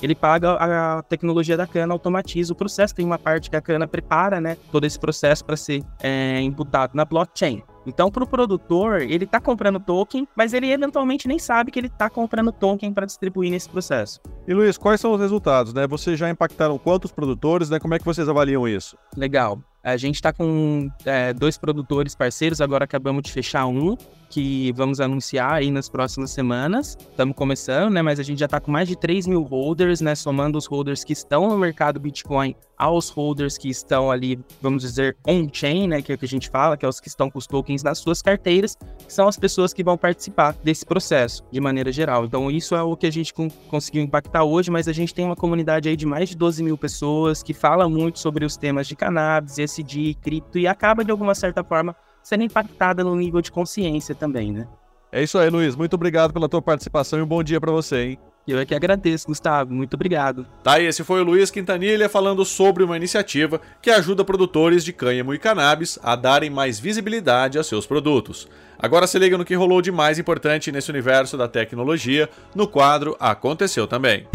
ele 0.00 0.14
paga 0.14 0.52
a 0.54 1.02
tecnologia 1.02 1.56
da 1.56 1.66
cana, 1.66 1.94
automatiza 1.94 2.52
o 2.52 2.56
processo. 2.56 2.94
Tem 2.94 3.04
uma 3.04 3.18
parte 3.18 3.50
que 3.50 3.56
a 3.56 3.60
cana 3.60 3.86
prepara, 3.86 4.40
né, 4.40 4.56
todo 4.70 4.84
esse 4.84 4.98
processo 4.98 5.44
para 5.44 5.56
ser 5.56 5.82
é, 6.02 6.40
imputado 6.40 6.94
na 6.94 7.04
blockchain. 7.04 7.62
Então, 7.86 8.10
para 8.10 8.24
o 8.24 8.26
produtor, 8.26 9.00
ele 9.00 9.24
está 9.24 9.40
comprando 9.40 9.78
token, 9.78 10.26
mas 10.34 10.52
ele 10.52 10.70
eventualmente 10.70 11.28
nem 11.28 11.38
sabe 11.38 11.70
que 11.70 11.78
ele 11.78 11.86
está 11.86 12.10
comprando 12.10 12.50
token 12.50 12.92
para 12.92 13.06
distribuir 13.06 13.50
nesse 13.50 13.68
processo. 13.68 14.20
E 14.46 14.52
Luiz, 14.52 14.76
quais 14.76 15.00
são 15.00 15.12
os 15.12 15.20
resultados? 15.20 15.72
Né? 15.72 15.86
Vocês 15.86 16.18
já 16.18 16.28
impactaram 16.28 16.76
quantos 16.78 17.12
produtores? 17.12 17.70
Né? 17.70 17.78
Como 17.78 17.94
é 17.94 17.98
que 17.98 18.04
vocês 18.04 18.28
avaliam 18.28 18.66
isso? 18.66 18.98
Legal. 19.16 19.60
A 19.86 19.96
gente 19.96 20.16
está 20.16 20.32
com 20.32 20.90
é, 21.04 21.32
dois 21.32 21.56
produtores 21.56 22.12
parceiros, 22.12 22.60
agora 22.60 22.82
acabamos 22.82 23.22
de 23.22 23.30
fechar 23.30 23.66
um, 23.66 23.96
que 24.28 24.72
vamos 24.72 25.00
anunciar 25.00 25.52
aí 25.52 25.70
nas 25.70 25.88
próximas 25.88 26.30
semanas. 26.30 26.96
Estamos 26.98 27.36
começando, 27.36 27.92
né? 27.92 28.02
Mas 28.02 28.18
a 28.18 28.22
gente 28.22 28.38
já 28.38 28.46
está 28.46 28.60
com 28.60 28.70
mais 28.70 28.88
de 28.88 28.96
3 28.96 29.26
mil 29.26 29.42
holders, 29.42 30.00
né? 30.00 30.14
Somando 30.14 30.58
os 30.58 30.66
holders 30.66 31.04
que 31.04 31.12
estão 31.12 31.48
no 31.48 31.56
mercado 31.56 32.00
Bitcoin 32.00 32.54
aos 32.76 33.08
holders 33.08 33.56
que 33.56 33.70
estão 33.70 34.10
ali, 34.10 34.38
vamos 34.60 34.82
dizer, 34.82 35.16
on-chain, 35.26 35.88
né? 35.88 36.02
Que 36.02 36.12
é 36.12 36.14
o 36.14 36.18
que 36.18 36.26
a 36.26 36.28
gente 36.28 36.50
fala, 36.50 36.76
que 36.76 36.84
é 36.84 36.88
os 36.88 37.00
que 37.00 37.08
estão 37.08 37.30
com 37.30 37.38
os 37.38 37.46
tokens 37.46 37.82
nas 37.82 37.98
suas 37.98 38.20
carteiras, 38.20 38.76
que 39.06 39.12
são 39.12 39.28
as 39.28 39.38
pessoas 39.38 39.72
que 39.72 39.82
vão 39.82 39.96
participar 39.96 40.54
desse 40.62 40.84
processo, 40.84 41.42
de 41.50 41.60
maneira 41.60 41.90
geral. 41.90 42.24
Então, 42.24 42.50
isso 42.50 42.74
é 42.74 42.82
o 42.82 42.96
que 42.96 43.06
a 43.06 43.12
gente 43.12 43.32
conseguiu 43.68 44.02
impactar 44.02 44.44
hoje, 44.44 44.70
mas 44.70 44.88
a 44.88 44.92
gente 44.92 45.14
tem 45.14 45.24
uma 45.24 45.36
comunidade 45.36 45.88
aí 45.88 45.96
de 45.96 46.04
mais 46.04 46.28
de 46.28 46.36
12 46.36 46.62
mil 46.62 46.76
pessoas 46.76 47.42
que 47.42 47.54
fala 47.54 47.88
muito 47.88 48.18
sobre 48.18 48.44
os 48.44 48.56
temas 48.56 48.86
de 48.86 48.94
cannabis, 48.94 49.58
esse 49.58 49.75
USD, 49.76 50.14
cripto, 50.22 50.58
e 50.58 50.66
acaba, 50.66 51.04
de 51.04 51.10
alguma 51.10 51.34
certa 51.34 51.62
forma, 51.62 51.94
sendo 52.22 52.44
impactada 52.44 53.04
no 53.04 53.14
nível 53.14 53.40
de 53.40 53.50
consciência 53.50 54.14
também, 54.14 54.52
né? 54.52 54.66
É 55.12 55.22
isso 55.22 55.38
aí, 55.38 55.48
Luiz. 55.48 55.76
Muito 55.76 55.94
obrigado 55.94 56.32
pela 56.32 56.48
tua 56.48 56.60
participação 56.62 57.18
e 57.18 57.22
um 57.22 57.26
bom 57.26 57.42
dia 57.42 57.60
para 57.60 57.72
você, 57.72 58.04
hein? 58.04 58.18
Eu 58.46 58.60
é 58.60 58.64
que 58.64 58.74
agradeço, 58.74 59.26
Gustavo. 59.26 59.74
Muito 59.74 59.94
obrigado. 59.94 60.46
Tá, 60.62 60.78
e 60.78 60.86
esse 60.86 61.02
foi 61.02 61.20
o 61.20 61.24
Luiz 61.24 61.50
Quintanilha 61.50 62.08
falando 62.08 62.44
sobre 62.44 62.84
uma 62.84 62.96
iniciativa 62.96 63.60
que 63.82 63.90
ajuda 63.90 64.24
produtores 64.24 64.84
de 64.84 64.92
cânhamo 64.92 65.34
e 65.34 65.38
cannabis 65.38 65.98
a 66.00 66.14
darem 66.14 66.48
mais 66.48 66.78
visibilidade 66.78 67.58
a 67.58 67.64
seus 67.64 67.86
produtos. 67.86 68.48
Agora 68.78 69.08
se 69.08 69.18
liga 69.18 69.36
no 69.36 69.44
que 69.44 69.54
rolou 69.54 69.82
de 69.82 69.90
mais 69.90 70.16
importante 70.18 70.70
nesse 70.70 70.90
universo 70.90 71.36
da 71.36 71.48
tecnologia 71.48 72.28
no 72.54 72.68
quadro 72.68 73.16
Aconteceu 73.18 73.88
Também. 73.88 74.28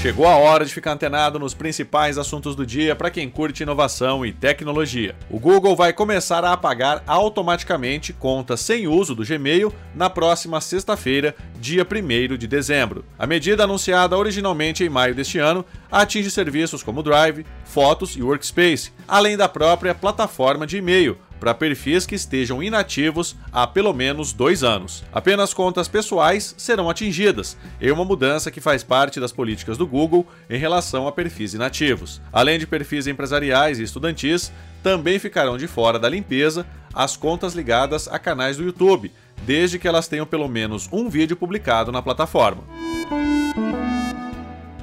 Chegou 0.00 0.26
a 0.26 0.34
hora 0.34 0.64
de 0.64 0.72
ficar 0.72 0.92
antenado 0.92 1.38
nos 1.38 1.52
principais 1.52 2.16
assuntos 2.16 2.56
do 2.56 2.64
dia 2.64 2.96
para 2.96 3.10
quem 3.10 3.28
curte 3.28 3.64
inovação 3.64 4.24
e 4.24 4.32
tecnologia. 4.32 5.14
O 5.28 5.38
Google 5.38 5.76
vai 5.76 5.92
começar 5.92 6.42
a 6.42 6.54
apagar 6.54 7.02
automaticamente 7.06 8.10
contas 8.10 8.60
sem 8.60 8.88
uso 8.88 9.14
do 9.14 9.26
Gmail 9.26 9.70
na 9.94 10.08
próxima 10.08 10.58
sexta-feira, 10.58 11.34
dia 11.60 11.84
1 11.86 12.38
de 12.38 12.46
dezembro. 12.46 13.04
A 13.18 13.26
medida, 13.26 13.64
anunciada 13.64 14.16
originalmente 14.16 14.82
em 14.82 14.88
maio 14.88 15.14
deste 15.14 15.38
ano, 15.38 15.66
atinge 15.92 16.30
serviços 16.30 16.82
como 16.82 17.02
Drive, 17.02 17.44
Fotos 17.66 18.16
e 18.16 18.22
Workspace, 18.22 18.92
além 19.06 19.36
da 19.36 19.50
própria 19.50 19.94
plataforma 19.94 20.66
de 20.66 20.78
e-mail 20.78 21.18
para 21.40 21.54
perfis 21.54 22.04
que 22.04 22.14
estejam 22.14 22.62
inativos 22.62 23.34
há 23.50 23.66
pelo 23.66 23.94
menos 23.94 24.32
dois 24.32 24.62
anos. 24.62 25.02
Apenas 25.10 25.54
contas 25.54 25.88
pessoais 25.88 26.54
serão 26.58 26.90
atingidas, 26.90 27.56
em 27.80 27.90
uma 27.90 28.04
mudança 28.04 28.50
que 28.50 28.60
faz 28.60 28.84
parte 28.84 29.18
das 29.18 29.32
políticas 29.32 29.78
do 29.78 29.86
Google 29.86 30.26
em 30.50 30.58
relação 30.58 31.08
a 31.08 31.12
perfis 31.12 31.54
inativos. 31.54 32.20
Além 32.30 32.58
de 32.58 32.66
perfis 32.66 33.06
empresariais 33.06 33.78
e 33.78 33.82
estudantis, 33.82 34.52
também 34.82 35.18
ficarão 35.18 35.56
de 35.56 35.66
fora 35.66 35.98
da 35.98 36.08
limpeza 36.08 36.66
as 36.92 37.16
contas 37.16 37.54
ligadas 37.54 38.06
a 38.06 38.18
canais 38.18 38.58
do 38.58 38.64
YouTube, 38.64 39.10
desde 39.42 39.78
que 39.78 39.88
elas 39.88 40.08
tenham 40.08 40.26
pelo 40.26 40.48
menos 40.48 40.88
um 40.92 41.08
vídeo 41.08 41.36
publicado 41.36 41.90
na 41.90 42.02
plataforma. 42.02 42.62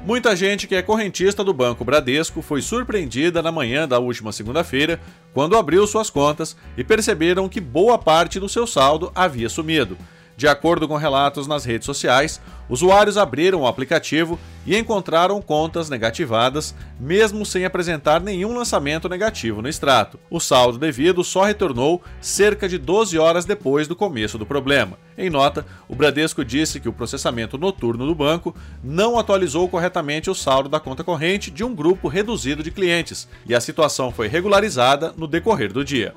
Muita 0.08 0.34
gente 0.34 0.66
que 0.66 0.74
é 0.74 0.80
correntista 0.80 1.44
do 1.44 1.52
Banco 1.52 1.84
Bradesco 1.84 2.40
foi 2.40 2.62
surpreendida 2.62 3.42
na 3.42 3.52
manhã 3.52 3.86
da 3.86 3.98
última 3.98 4.32
segunda-feira 4.32 4.98
quando 5.34 5.54
abriu 5.54 5.86
suas 5.86 6.08
contas 6.08 6.56
e 6.78 6.82
perceberam 6.82 7.46
que 7.46 7.60
boa 7.60 7.98
parte 7.98 8.40
do 8.40 8.48
seu 8.48 8.66
saldo 8.66 9.12
havia 9.14 9.50
sumido. 9.50 9.98
De 10.38 10.46
acordo 10.46 10.86
com 10.86 10.94
relatos 10.94 11.48
nas 11.48 11.64
redes 11.64 11.84
sociais, 11.84 12.40
usuários 12.70 13.18
abriram 13.18 13.62
o 13.62 13.66
aplicativo 13.66 14.38
e 14.64 14.78
encontraram 14.78 15.42
contas 15.42 15.90
negativadas, 15.90 16.76
mesmo 17.00 17.44
sem 17.44 17.64
apresentar 17.64 18.20
nenhum 18.20 18.56
lançamento 18.56 19.08
negativo 19.08 19.60
no 19.60 19.68
extrato. 19.68 20.16
O 20.30 20.38
saldo 20.38 20.78
devido 20.78 21.24
só 21.24 21.42
retornou 21.42 22.00
cerca 22.20 22.68
de 22.68 22.78
12 22.78 23.18
horas 23.18 23.44
depois 23.44 23.88
do 23.88 23.96
começo 23.96 24.38
do 24.38 24.46
problema. 24.46 24.96
Em 25.16 25.28
nota, 25.28 25.66
o 25.88 25.96
Bradesco 25.96 26.44
disse 26.44 26.78
que 26.78 26.88
o 26.88 26.92
processamento 26.92 27.58
noturno 27.58 28.06
do 28.06 28.14
banco 28.14 28.54
não 28.80 29.18
atualizou 29.18 29.68
corretamente 29.68 30.30
o 30.30 30.36
saldo 30.36 30.68
da 30.68 30.78
conta 30.78 31.02
corrente 31.02 31.50
de 31.50 31.64
um 31.64 31.74
grupo 31.74 32.06
reduzido 32.06 32.62
de 32.62 32.70
clientes 32.70 33.26
e 33.44 33.56
a 33.56 33.60
situação 33.60 34.12
foi 34.12 34.28
regularizada 34.28 35.12
no 35.16 35.26
decorrer 35.26 35.72
do 35.72 35.84
dia. 35.84 36.14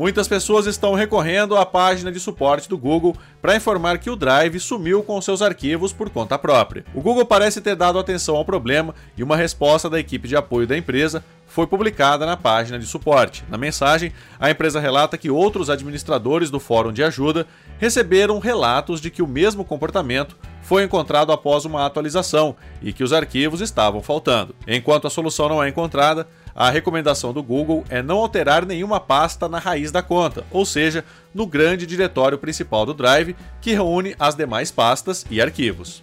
Muitas 0.00 0.26
pessoas 0.26 0.64
estão 0.64 0.94
recorrendo 0.94 1.58
à 1.58 1.66
página 1.66 2.10
de 2.10 2.18
suporte 2.18 2.66
do 2.70 2.78
Google 2.78 3.14
para 3.42 3.54
informar 3.54 3.98
que 3.98 4.08
o 4.08 4.16
Drive 4.16 4.58
sumiu 4.58 5.02
com 5.02 5.20
seus 5.20 5.42
arquivos 5.42 5.92
por 5.92 6.08
conta 6.08 6.38
própria. 6.38 6.86
O 6.94 7.02
Google 7.02 7.26
parece 7.26 7.60
ter 7.60 7.76
dado 7.76 7.98
atenção 7.98 8.34
ao 8.34 8.42
problema 8.42 8.94
e 9.14 9.22
uma 9.22 9.36
resposta 9.36 9.90
da 9.90 10.00
equipe 10.00 10.26
de 10.26 10.34
apoio 10.34 10.66
da 10.66 10.74
empresa 10.74 11.22
foi 11.46 11.66
publicada 11.66 12.24
na 12.24 12.34
página 12.34 12.78
de 12.78 12.86
suporte. 12.86 13.44
Na 13.50 13.58
mensagem, 13.58 14.10
a 14.38 14.50
empresa 14.50 14.80
relata 14.80 15.18
que 15.18 15.28
outros 15.28 15.68
administradores 15.68 16.48
do 16.48 16.58
fórum 16.58 16.94
de 16.94 17.02
ajuda 17.02 17.46
receberam 17.78 18.38
relatos 18.38 19.02
de 19.02 19.10
que 19.10 19.20
o 19.20 19.28
mesmo 19.28 19.66
comportamento 19.66 20.34
foi 20.62 20.82
encontrado 20.82 21.30
após 21.30 21.66
uma 21.66 21.84
atualização 21.84 22.56
e 22.80 22.90
que 22.90 23.04
os 23.04 23.12
arquivos 23.12 23.60
estavam 23.60 24.00
faltando. 24.00 24.54
Enquanto 24.66 25.06
a 25.06 25.10
solução 25.10 25.46
não 25.46 25.62
é 25.62 25.68
encontrada, 25.68 26.26
a 26.54 26.70
recomendação 26.70 27.32
do 27.32 27.42
Google 27.42 27.84
é 27.88 28.02
não 28.02 28.18
alterar 28.18 28.64
nenhuma 28.66 29.00
pasta 29.00 29.48
na 29.48 29.58
raiz 29.58 29.90
da 29.90 30.02
conta, 30.02 30.44
ou 30.50 30.64
seja, 30.64 31.04
no 31.34 31.46
grande 31.46 31.86
diretório 31.86 32.38
principal 32.38 32.84
do 32.84 32.94
Drive, 32.94 33.36
que 33.60 33.72
reúne 33.72 34.14
as 34.18 34.34
demais 34.34 34.70
pastas 34.70 35.24
e 35.30 35.40
arquivos. 35.40 36.02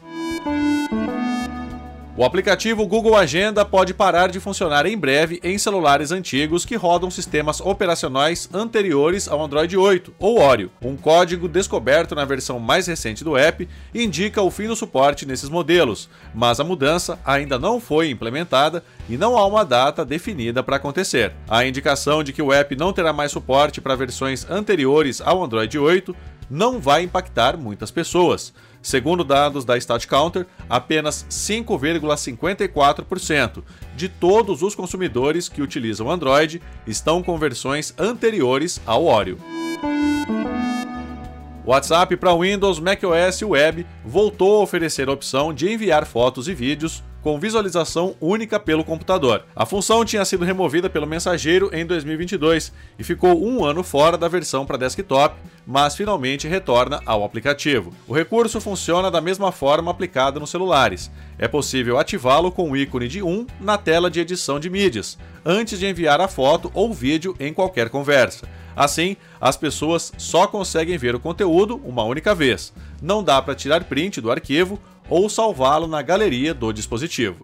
O 2.19 2.25
aplicativo 2.25 2.87
Google 2.87 3.15
Agenda 3.15 3.63
pode 3.63 3.93
parar 3.93 4.31
de 4.31 4.39
funcionar 4.39 4.87
em 4.87 4.97
breve 4.97 5.39
em 5.43 5.55
celulares 5.55 6.11
antigos 6.11 6.65
que 6.65 6.75
rodam 6.75 7.11
sistemas 7.11 7.61
operacionais 7.61 8.49
anteriores 8.51 9.27
ao 9.27 9.39
Android 9.39 9.77
8 9.77 10.15
ou 10.17 10.41
Oreo. 10.41 10.71
Um 10.81 10.97
código 10.97 11.47
descoberto 11.47 12.15
na 12.15 12.25
versão 12.25 12.59
mais 12.59 12.87
recente 12.87 13.23
do 13.23 13.37
app 13.37 13.69
indica 13.93 14.41
o 14.41 14.49
fim 14.49 14.65
do 14.65 14.75
suporte 14.75 15.27
nesses 15.27 15.47
modelos, 15.47 16.09
mas 16.33 16.59
a 16.59 16.63
mudança 16.63 17.19
ainda 17.23 17.59
não 17.59 17.79
foi 17.79 18.09
implementada 18.09 18.83
e 19.07 19.15
não 19.15 19.37
há 19.37 19.45
uma 19.45 19.63
data 19.63 20.03
definida 20.03 20.63
para 20.63 20.77
acontecer. 20.77 21.33
A 21.47 21.67
indicação 21.67 22.23
de 22.23 22.33
que 22.33 22.41
o 22.41 22.51
app 22.51 22.75
não 22.75 22.91
terá 22.91 23.13
mais 23.13 23.31
suporte 23.31 23.79
para 23.79 23.95
versões 23.95 24.43
anteriores 24.49 25.21
ao 25.21 25.43
Android 25.43 25.77
8 25.77 26.15
não 26.49 26.79
vai 26.79 27.03
impactar 27.03 27.57
muitas 27.57 27.91
pessoas. 27.91 28.53
Segundo 28.81 29.23
dados 29.23 29.63
da 29.65 29.77
StatCounter, 29.77 30.47
apenas 30.69 31.25
5,54% 31.29 33.63
de 33.95 34.09
todos 34.09 34.61
os 34.61 34.75
consumidores 34.75 35.49
que 35.49 35.61
utilizam 35.61 36.09
Android 36.09 36.61
estão 36.85 37.21
com 37.21 37.37
versões 37.37 37.93
anteriores 37.97 38.81
ao 38.85 39.05
Oreo. 39.05 39.37
WhatsApp 41.67 42.15
para 42.15 42.33
Windows, 42.33 42.79
macOS 42.79 43.41
e 43.41 43.45
Web 43.45 43.85
voltou 44.05 44.59
a 44.59 44.63
oferecer 44.63 45.09
a 45.09 45.11
opção 45.11 45.53
de 45.53 45.69
enviar 45.69 46.05
fotos 46.05 46.47
e 46.47 46.53
vídeos 46.53 47.03
com 47.21 47.37
visualização 47.37 48.15
única 48.21 48.57
pelo 48.57 48.85
computador. 48.85 49.43
A 49.53 49.65
função 49.65 50.05
tinha 50.05 50.23
sido 50.23 50.45
removida 50.45 50.89
pelo 50.89 51.05
mensageiro 51.05 51.69
em 51.73 51.85
2022 51.85 52.71
e 52.97 53.03
ficou 53.03 53.45
um 53.45 53.65
ano 53.65 53.83
fora 53.83 54.17
da 54.17 54.29
versão 54.29 54.65
para 54.65 54.77
desktop, 54.77 55.35
mas 55.67 55.97
finalmente 55.97 56.47
retorna 56.47 57.01
ao 57.05 57.25
aplicativo. 57.25 57.93
O 58.07 58.13
recurso 58.13 58.61
funciona 58.61 59.11
da 59.11 59.19
mesma 59.19 59.51
forma 59.51 59.91
aplicada 59.91 60.39
nos 60.39 60.49
celulares. 60.49 61.11
É 61.37 61.45
possível 61.45 61.99
ativá-lo 61.99 62.49
com 62.49 62.71
o 62.71 62.77
ícone 62.77 63.09
de 63.09 63.21
1 63.21 63.45
na 63.59 63.77
tela 63.77 64.09
de 64.09 64.21
edição 64.21 64.61
de 64.61 64.69
mídias, 64.69 65.17
antes 65.45 65.77
de 65.77 65.85
enviar 65.85 66.21
a 66.21 66.29
foto 66.29 66.71
ou 66.73 66.93
vídeo 66.93 67.35
em 67.37 67.53
qualquer 67.53 67.89
conversa. 67.89 68.47
Assim, 68.73 69.17
as 69.41 69.57
pessoas 69.57 70.13
só 70.17 70.47
conseguem 70.47 70.97
ver 70.97 71.15
o 71.15 71.19
conteúdo 71.19 71.81
uma 71.83 72.03
única 72.03 72.33
vez. 72.33 72.71
Não 73.01 73.21
dá 73.21 73.41
para 73.41 73.55
tirar 73.55 73.83
print 73.83 74.21
do 74.21 74.31
arquivo 74.31 74.79
ou 75.09 75.29
salvá-lo 75.29 75.87
na 75.87 76.01
galeria 76.01 76.53
do 76.53 76.71
dispositivo. 76.71 77.43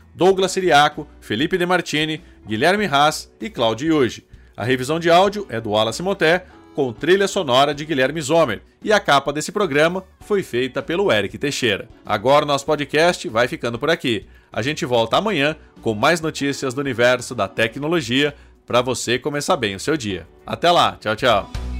Douglas 0.13 0.51
Siriaco, 0.51 1.07
Felipe 1.19 1.57
De 1.57 1.65
Martini, 1.65 2.21
Guilherme 2.45 2.85
Haas 2.85 3.31
e 3.39 3.49
Cláudio 3.49 3.93
Yuji. 3.93 4.25
A 4.55 4.63
revisão 4.63 4.99
de 4.99 5.09
áudio 5.09 5.45
é 5.49 5.59
do 5.59 5.71
Wallace 5.71 6.03
Moté, 6.03 6.45
com 6.75 6.93
trilha 6.93 7.27
sonora 7.27 7.73
de 7.73 7.85
Guilherme 7.85 8.21
Zomer, 8.21 8.61
e 8.83 8.93
a 8.93 8.99
capa 8.99 9.33
desse 9.33 9.51
programa 9.51 10.03
foi 10.21 10.41
feita 10.43 10.81
pelo 10.81 11.11
Eric 11.11 11.37
Teixeira. 11.37 11.89
Agora 12.05 12.45
o 12.45 12.47
nosso 12.47 12.65
podcast 12.65 13.27
vai 13.27 13.47
ficando 13.47 13.77
por 13.77 13.89
aqui. 13.89 14.25
A 14.51 14.61
gente 14.61 14.85
volta 14.85 15.17
amanhã 15.17 15.55
com 15.81 15.93
mais 15.93 16.21
notícias 16.21 16.73
do 16.73 16.81
universo 16.81 17.33
da 17.35 17.47
tecnologia 17.47 18.33
para 18.65 18.81
você 18.81 19.19
começar 19.19 19.57
bem 19.57 19.75
o 19.75 19.79
seu 19.79 19.97
dia. 19.97 20.27
Até 20.45 20.71
lá, 20.71 20.97
tchau, 20.99 21.15
tchau. 21.15 21.70